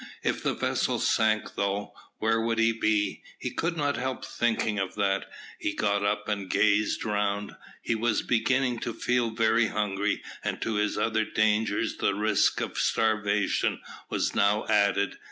If 0.23 0.41
the 0.41 0.55
vessel 0.55 0.97
sank 0.97 1.53
though, 1.53 1.93
where 2.17 2.41
would 2.41 2.57
he 2.57 2.71
be? 2.73 3.21
He 3.37 3.51
could 3.51 3.77
not 3.77 3.97
help 3.97 4.25
thinking 4.25 4.79
of 4.79 4.95
that. 4.95 5.27
He 5.59 5.75
got 5.75 6.03
up 6.03 6.27
and 6.27 6.49
gazed 6.49 7.05
around. 7.05 7.55
He 7.83 7.93
was 7.93 8.23
beginning 8.23 8.79
to 8.79 8.93
feel 8.93 9.29
very 9.29 9.67
hungry, 9.67 10.23
and 10.43 10.59
to 10.63 10.73
his 10.77 10.97
other 10.97 11.23
dangers 11.25 11.97
the 11.97 12.15
risk 12.15 12.61
of 12.61 12.79
starvation 12.79 13.79
was 14.09 14.33
now 14.33 14.65
added. 14.67 15.19